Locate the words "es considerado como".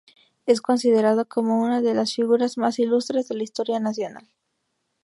0.47-1.61